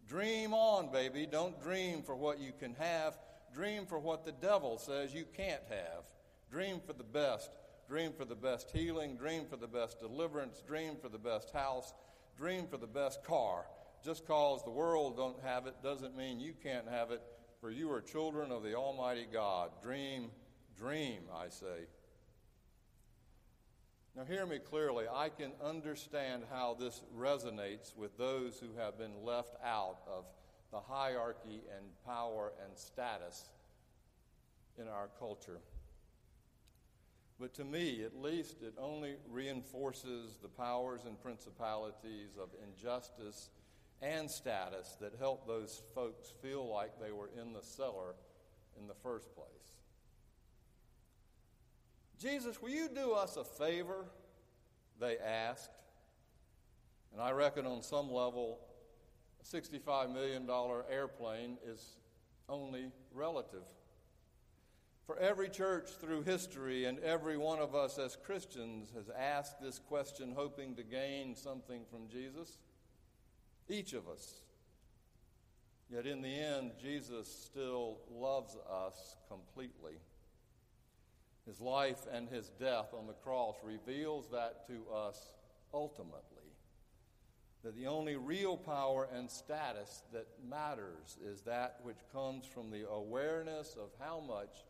Dream 0.07 0.53
on, 0.53 0.91
baby. 0.91 1.27
Don't 1.29 1.61
dream 1.61 2.01
for 2.01 2.15
what 2.15 2.39
you 2.39 2.51
can 2.57 2.73
have. 2.75 3.17
Dream 3.53 3.85
for 3.85 3.99
what 3.99 4.25
the 4.25 4.31
devil 4.31 4.77
says 4.77 5.13
you 5.13 5.25
can't 5.35 5.61
have. 5.69 6.03
Dream 6.49 6.79
for 6.85 6.93
the 6.93 7.03
best. 7.03 7.51
Dream 7.89 8.13
for 8.15 8.23
the 8.23 8.35
best 8.35 8.69
healing. 8.69 9.15
Dream 9.15 9.45
for 9.49 9.57
the 9.57 9.67
best 9.67 9.99
deliverance. 9.99 10.61
Dream 10.67 10.95
for 11.01 11.09
the 11.09 11.17
best 11.17 11.49
house. 11.51 11.93
Dream 12.37 12.67
for 12.67 12.77
the 12.77 12.85
best 12.85 13.23
car. 13.23 13.65
Just 14.05 14.27
cause 14.27 14.63
the 14.63 14.69
world 14.69 15.17
don't 15.17 15.41
have 15.43 15.65
it 15.65 15.81
doesn't 15.81 16.15
mean 16.15 16.39
you 16.39 16.53
can't 16.63 16.87
have 16.87 17.09
it, 17.09 17.21
for 17.59 17.71
you 17.71 17.91
are 17.91 17.99
children 17.99 18.51
of 18.51 18.61
the 18.61 18.75
Almighty 18.75 19.25
God. 19.31 19.71
Dream, 19.81 20.29
dream, 20.77 21.23
I 21.35 21.49
say. 21.49 21.87
Now, 24.15 24.23
hear 24.23 24.45
me 24.45 24.59
clearly. 24.59 25.05
I 25.11 25.29
can 25.29 25.51
understand 25.63 26.43
how 26.51 26.77
this 26.79 27.01
resonates 27.17 27.95
with 27.95 28.17
those 28.17 28.59
who 28.59 28.79
have 28.79 28.97
been 28.97 29.23
left 29.23 29.55
out 29.65 29.97
of 30.07 30.25
the 30.71 30.79
hierarchy 30.79 31.61
and 31.75 31.85
power 32.05 32.53
and 32.63 32.77
status 32.77 33.45
in 34.77 34.87
our 34.87 35.09
culture. 35.17 35.59
But 37.39 37.53
to 37.53 37.63
me, 37.63 38.03
at 38.03 38.21
least, 38.21 38.61
it 38.61 38.73
only 38.77 39.15
reinforces 39.29 40.37
the 40.41 40.49
powers 40.49 41.05
and 41.05 41.21
principalities 41.21 42.31
of 42.41 42.49
injustice 42.67 43.49
and 44.01 44.29
status 44.29 44.97
that 44.99 45.13
help 45.19 45.47
those 45.47 45.81
folks 45.95 46.33
feel 46.41 46.67
like 46.67 46.99
they 46.99 47.11
were 47.11 47.29
in 47.39 47.53
the 47.53 47.61
cellar 47.61 48.15
in 48.77 48.87
the 48.87 48.93
first 48.93 49.33
place. 49.35 49.45
Jesus, 52.19 52.61
will 52.61 52.69
you 52.69 52.89
do 52.93 53.13
us 53.13 53.37
a 53.37 53.45
favor? 53.45 54.05
They 54.99 55.17
asked. 55.17 55.71
And 57.13 57.21
I 57.21 57.31
reckon 57.31 57.65
on 57.65 57.81
some 57.81 58.11
level, 58.11 58.59
a 59.41 59.45
$65 59.45 60.13
million 60.13 60.47
airplane 60.91 61.57
is 61.65 61.95
only 62.49 62.91
relative. 63.13 63.63
For 65.09 65.17
every 65.17 65.49
church 65.49 65.89
through 65.99 66.21
history 66.21 66.85
and 66.85 66.99
every 66.99 67.35
one 67.35 67.57
of 67.57 67.73
us 67.73 67.97
as 67.97 68.15
Christians 68.15 68.91
has 68.95 69.09
asked 69.09 69.59
this 69.59 69.79
question 69.79 70.33
hoping 70.35 70.75
to 70.75 70.83
gain 70.83 71.35
something 71.35 71.81
from 71.89 72.07
Jesus. 72.09 72.59
Each 73.67 73.93
of 73.93 74.07
us. 74.07 74.41
Yet 75.89 76.05
in 76.05 76.21
the 76.21 76.39
end, 76.39 76.73
Jesus 76.79 77.27
still 77.27 78.01
loves 78.11 78.55
us 78.71 79.15
completely. 79.27 79.95
His 81.47 81.59
life 81.59 82.05
and 82.13 82.29
his 82.29 82.49
death 82.59 82.93
on 82.95 83.07
the 83.07 83.13
cross 83.13 83.55
reveals 83.63 84.29
that 84.29 84.67
to 84.67 84.93
us 84.93 85.31
ultimately. 85.73 86.53
That 87.63 87.75
the 87.75 87.87
only 87.87 88.15
real 88.15 88.55
power 88.55 89.09
and 89.11 89.27
status 89.27 90.03
that 90.13 90.27
matters 90.47 91.17
is 91.25 91.41
that 91.41 91.79
which 91.81 91.97
comes 92.13 92.45
from 92.45 92.69
the 92.69 92.87
awareness 92.87 93.75
of 93.75 93.89
how 93.99 94.19
much 94.19 94.65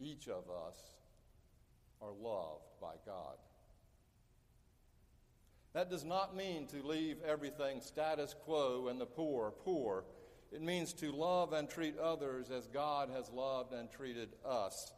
each 0.00 0.28
of 0.28 0.44
us 0.50 0.78
are 2.00 2.12
loved 2.12 2.64
by 2.80 2.94
God. 3.06 3.36
That 5.72 5.90
does 5.90 6.04
not 6.04 6.36
mean 6.36 6.66
to 6.68 6.86
leave 6.86 7.16
everything 7.26 7.80
status 7.80 8.34
quo 8.44 8.88
and 8.88 9.00
the 9.00 9.06
poor 9.06 9.50
poor. 9.50 10.04
It 10.50 10.60
means 10.60 10.92
to 10.94 11.12
love 11.12 11.54
and 11.54 11.68
treat 11.68 11.98
others 11.98 12.50
as 12.50 12.66
God 12.66 13.08
has 13.08 13.30
loved 13.30 13.72
and 13.72 13.90
treated 13.90 14.30
us 14.44 14.92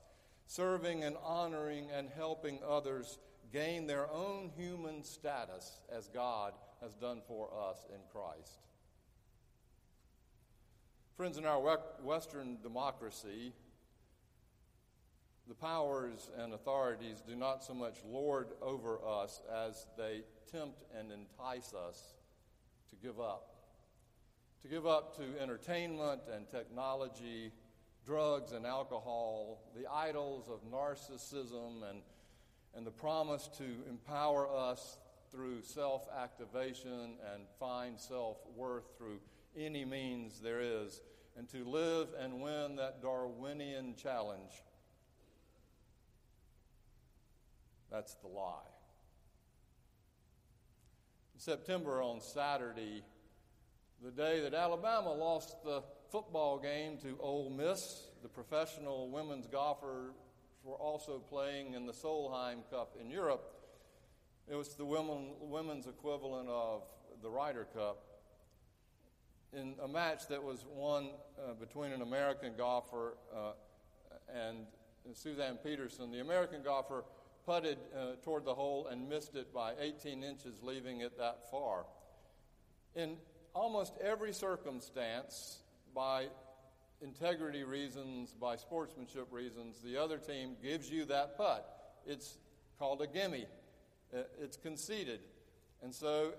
serving 0.46 1.04
and 1.04 1.16
honoring 1.24 1.88
and 1.96 2.08
helping 2.14 2.58
others 2.68 3.18
gain 3.52 3.86
their 3.86 4.10
own 4.10 4.50
human 4.56 5.04
status 5.04 5.78
as 5.90 6.08
God 6.08 6.52
has 6.82 6.94
done 6.94 7.22
for 7.26 7.50
us 7.68 7.86
in 7.88 8.00
Christ. 8.12 8.58
Friends, 11.16 11.38
in 11.38 11.46
our 11.46 11.78
Western 12.02 12.58
democracy, 12.62 13.52
the 15.48 15.54
powers 15.54 16.30
and 16.38 16.54
authorities 16.54 17.22
do 17.26 17.36
not 17.36 17.62
so 17.62 17.74
much 17.74 17.96
lord 18.06 18.48
over 18.62 18.98
us 19.06 19.42
as 19.52 19.86
they 19.96 20.22
tempt 20.50 20.82
and 20.98 21.10
entice 21.12 21.74
us 21.74 22.14
to 22.90 22.96
give 22.96 23.20
up. 23.20 23.50
To 24.62 24.68
give 24.68 24.86
up 24.86 25.16
to 25.18 25.42
entertainment 25.42 26.22
and 26.34 26.48
technology 26.48 27.52
drugs 28.06 28.52
and 28.52 28.66
alcohol, 28.66 29.62
the 29.76 29.90
idols 29.90 30.48
of 30.48 30.60
narcissism, 30.70 31.88
and, 31.88 32.02
and 32.74 32.86
the 32.86 32.90
promise 32.90 33.48
to 33.58 33.64
empower 33.88 34.48
us 34.54 34.98
through 35.30 35.62
self 35.62 36.06
activation 36.16 37.16
and 37.32 37.44
find 37.58 37.98
self 37.98 38.38
worth 38.54 38.84
through 38.96 39.20
any 39.56 39.84
means 39.84 40.40
there 40.40 40.60
is, 40.60 41.00
and 41.36 41.48
to 41.48 41.64
live 41.64 42.08
and 42.18 42.40
win 42.40 42.76
that 42.76 43.00
Darwinian 43.02 43.94
challenge. 43.96 44.62
That's 47.94 48.14
the 48.14 48.26
lie. 48.26 48.58
In 51.32 51.38
September 51.38 52.02
on 52.02 52.20
Saturday, 52.20 53.04
the 54.02 54.10
day 54.10 54.40
that 54.40 54.52
Alabama 54.52 55.12
lost 55.12 55.62
the 55.62 55.80
football 56.10 56.58
game 56.58 56.98
to 57.02 57.16
Ole 57.20 57.50
Miss. 57.50 58.08
The 58.24 58.28
professional 58.28 59.10
women's 59.10 59.46
golfers 59.46 60.12
were 60.64 60.74
also 60.74 61.20
playing 61.20 61.74
in 61.74 61.86
the 61.86 61.92
Solheim 61.92 62.68
Cup 62.68 62.96
in 63.00 63.12
Europe. 63.12 63.44
It 64.50 64.56
was 64.56 64.74
the 64.74 64.84
women, 64.84 65.28
women's 65.40 65.86
equivalent 65.86 66.48
of 66.48 66.82
the 67.22 67.30
Ryder 67.30 67.68
Cup. 67.76 68.02
In 69.52 69.76
a 69.80 69.86
match 69.86 70.26
that 70.30 70.42
was 70.42 70.64
won 70.68 71.10
uh, 71.38 71.52
between 71.54 71.92
an 71.92 72.02
American 72.02 72.54
golfer 72.58 73.14
uh, 73.32 73.52
and 74.34 74.66
Suzann 75.12 75.58
Pettersen, 75.64 76.10
the 76.10 76.20
American 76.20 76.64
golfer 76.64 77.04
putted 77.46 77.78
uh, 77.96 78.16
toward 78.22 78.44
the 78.44 78.54
hole 78.54 78.86
and 78.90 79.08
missed 79.08 79.34
it 79.34 79.52
by 79.52 79.72
18 79.80 80.22
inches, 80.22 80.62
leaving 80.62 81.00
it 81.00 81.18
that 81.18 81.50
far. 81.50 81.86
In 82.94 83.16
almost 83.54 83.94
every 84.02 84.32
circumstance, 84.32 85.58
by 85.94 86.26
integrity 87.00 87.64
reasons, 87.64 88.32
by 88.32 88.56
sportsmanship 88.56 89.28
reasons, 89.30 89.80
the 89.82 89.96
other 89.96 90.18
team 90.18 90.56
gives 90.62 90.90
you 90.90 91.04
that 91.06 91.36
putt. 91.36 91.66
It's 92.06 92.38
called 92.78 93.02
a 93.02 93.06
gimme, 93.06 93.46
uh, 94.14 94.22
it's 94.40 94.56
conceded. 94.56 95.20
And 95.82 95.94
so, 95.94 96.32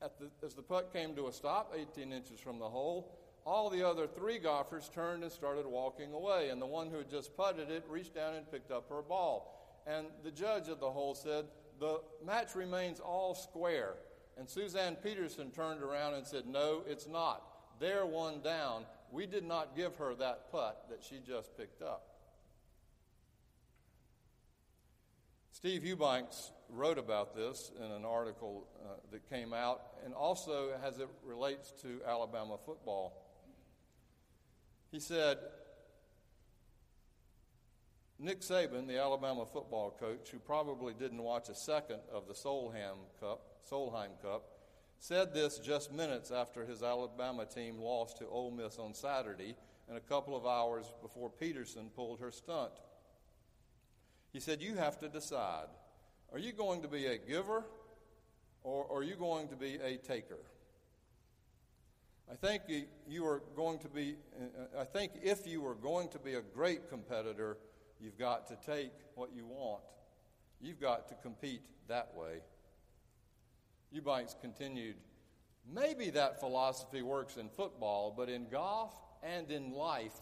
the, 0.00 0.30
as 0.44 0.54
the 0.54 0.62
putt 0.62 0.92
came 0.92 1.14
to 1.16 1.28
a 1.28 1.32
stop, 1.32 1.74
18 1.76 2.12
inches 2.12 2.40
from 2.40 2.58
the 2.58 2.68
hole, 2.68 3.16
all 3.46 3.70
the 3.70 3.86
other 3.86 4.06
three 4.06 4.38
golfers 4.38 4.90
turned 4.94 5.22
and 5.22 5.32
started 5.32 5.66
walking 5.66 6.12
away. 6.12 6.50
And 6.50 6.60
the 6.60 6.66
one 6.66 6.88
who 6.88 6.98
had 6.98 7.10
just 7.10 7.36
putted 7.36 7.70
it 7.70 7.84
reached 7.88 8.14
down 8.14 8.34
and 8.34 8.50
picked 8.50 8.70
up 8.70 8.88
her 8.90 9.02
ball. 9.02 9.59
And 9.90 10.06
the 10.22 10.30
judge 10.30 10.68
of 10.68 10.78
the 10.78 10.90
hole 10.90 11.14
said, 11.14 11.46
The 11.80 12.00
match 12.24 12.54
remains 12.54 13.00
all 13.00 13.34
square. 13.34 13.94
And 14.38 14.46
Suzann 14.46 14.96
Pettersen 15.02 15.52
turned 15.54 15.82
around 15.82 16.14
and 16.14 16.26
said, 16.26 16.46
No, 16.46 16.82
it's 16.86 17.08
not. 17.08 17.42
They're 17.80 18.06
one 18.06 18.40
down. 18.40 18.84
We 19.10 19.26
did 19.26 19.44
not 19.44 19.74
give 19.74 19.96
her 19.96 20.14
that 20.14 20.52
putt 20.52 20.86
that 20.90 21.02
she 21.02 21.16
just 21.26 21.56
picked 21.56 21.82
up. 21.82 22.06
Steve 25.50 25.84
Eubanks 25.84 26.52
wrote 26.68 26.96
about 26.96 27.34
this 27.34 27.72
in 27.76 27.90
an 27.90 28.04
article 28.04 28.68
uh, 28.82 28.94
that 29.10 29.28
came 29.28 29.52
out, 29.52 29.82
and 30.04 30.14
also 30.14 30.70
as 30.84 30.98
it 30.98 31.08
relates 31.24 31.72
to 31.82 32.00
Alabama 32.06 32.56
football. 32.64 33.26
He 34.92 35.00
said, 35.00 35.38
Nick 38.22 38.40
Saban, 38.40 38.86
the 38.86 38.98
Alabama 38.98 39.46
football 39.46 39.96
coach, 39.98 40.28
who 40.30 40.38
probably 40.38 40.92
didn't 40.92 41.22
watch 41.22 41.48
a 41.48 41.54
second 41.54 42.00
of 42.12 42.28
the 42.28 42.34
Solheim 42.34 42.98
Cup, 43.18 43.40
Solheim 43.68 44.10
Cup, 44.20 44.42
said 44.98 45.32
this 45.32 45.58
just 45.58 45.90
minutes 45.90 46.30
after 46.30 46.66
his 46.66 46.82
Alabama 46.82 47.46
team 47.46 47.78
lost 47.78 48.18
to 48.18 48.26
Ole 48.26 48.50
Miss 48.50 48.78
on 48.78 48.92
Saturday 48.92 49.56
and 49.88 49.96
a 49.96 50.00
couple 50.00 50.36
of 50.36 50.44
hours 50.44 50.92
before 51.00 51.30
Pettersen 51.30 51.88
pulled 51.96 52.20
her 52.20 52.30
stunt. 52.30 52.72
He 54.34 54.38
said, 54.38 54.60
You 54.60 54.74
have 54.76 54.98
to 54.98 55.08
decide. 55.08 55.68
Are 56.30 56.38
you 56.38 56.52
going 56.52 56.82
to 56.82 56.88
be 56.88 57.06
a 57.06 57.16
giver 57.16 57.64
or 58.62 58.86
are 58.92 59.02
you 59.02 59.16
going 59.16 59.48
to 59.48 59.56
be 59.56 59.76
a 59.76 59.96
taker? 59.96 60.44
I 62.30 62.34
think 62.34 62.62
you 63.08 63.24
are 63.24 63.42
going 63.56 63.78
to 63.78 63.88
be, 63.88 64.16
I 64.78 64.84
think 64.84 65.12
if 65.22 65.46
you 65.46 65.66
are 65.66 65.74
going 65.74 66.10
to 66.10 66.18
be 66.18 66.34
a 66.34 66.42
great 66.42 66.90
competitor, 66.90 67.56
you've 68.00 68.18
got 68.18 68.46
to 68.48 68.56
take 68.66 68.92
what 69.14 69.30
you 69.34 69.46
want. 69.46 69.82
You've 70.60 70.80
got 70.80 71.08
to 71.08 71.14
compete 71.14 71.62
that 71.88 72.14
way. 72.14 72.40
Eubanks 73.92 74.36
continued, 74.40 74.96
Maybe 75.72 76.10
that 76.10 76.40
philosophy 76.40 77.02
works 77.02 77.36
in 77.36 77.48
football, 77.48 78.12
but 78.16 78.28
in 78.28 78.48
golf 78.48 78.92
and 79.22 79.50
in 79.50 79.72
life, 79.72 80.20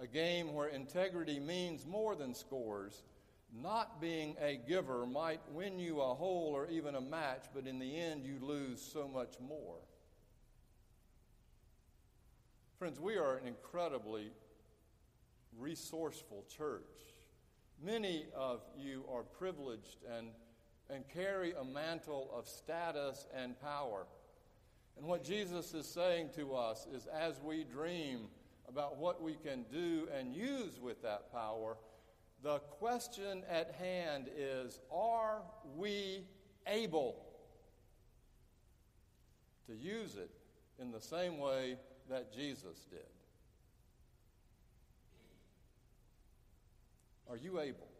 a 0.00 0.06
game 0.06 0.54
where 0.54 0.68
integrity 0.68 1.38
means 1.38 1.86
more 1.86 2.16
than 2.16 2.34
scores, 2.34 3.02
not 3.52 4.00
being 4.00 4.36
a 4.40 4.56
giver 4.56 5.06
might 5.06 5.40
win 5.52 5.78
you 5.78 6.00
a 6.00 6.14
hole 6.14 6.52
or 6.54 6.66
even 6.68 6.94
a 6.94 7.00
match, 7.00 7.44
but 7.54 7.66
in 7.66 7.78
the 7.78 7.98
end, 7.98 8.24
you 8.24 8.38
lose 8.40 8.80
so 8.80 9.08
much 9.08 9.34
more. 9.40 9.78
Friends, 12.78 13.00
we 13.00 13.16
are 13.16 13.36
an 13.36 13.46
incredibly 13.46 14.30
resourceful 15.58 16.44
church. 16.56 16.82
Many 17.84 18.26
of 18.36 18.60
you 18.76 19.04
are 19.12 19.22
privileged 19.22 19.98
and, 20.16 20.28
and 20.90 21.04
carry 21.08 21.52
a 21.52 21.64
mantle 21.64 22.30
of 22.36 22.46
status 22.46 23.26
and 23.34 23.60
power. 23.60 24.06
And 24.96 25.06
what 25.06 25.22
Jesus 25.22 25.74
is 25.74 25.86
saying 25.86 26.30
to 26.36 26.56
us 26.56 26.86
is 26.92 27.06
as 27.06 27.40
we 27.40 27.62
dream 27.62 28.26
about 28.68 28.96
what 28.96 29.22
we 29.22 29.34
can 29.34 29.64
do 29.70 30.08
and 30.16 30.34
use 30.34 30.80
with 30.80 31.02
that 31.02 31.32
power, 31.32 31.76
the 32.42 32.58
question 32.58 33.42
at 33.48 33.74
hand 33.74 34.28
is 34.36 34.80
are 34.92 35.42
we 35.76 36.24
able 36.66 37.24
to 39.66 39.74
use 39.74 40.16
it 40.16 40.30
in 40.80 40.90
the 40.90 41.00
same 41.00 41.38
way 41.38 41.76
that 42.10 42.32
Jesus 42.32 42.86
did? 42.90 43.17
Are 47.30 47.36
you 47.36 47.60
able? 47.60 47.97